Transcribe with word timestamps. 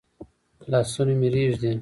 لاسونه 0.71 1.13
مي 1.19 1.27
رېږدي؟ 1.33 1.69